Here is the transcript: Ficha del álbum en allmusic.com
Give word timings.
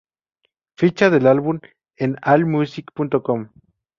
Ficha 0.79 1.11
del 1.11 1.27
álbum 1.27 1.59
en 1.95 2.15
allmusic.com 2.23 3.49